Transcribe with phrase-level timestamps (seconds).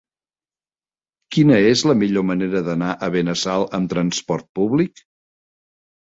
[1.35, 5.03] Quina és la millor manera d'anar a Benassal amb transport públic?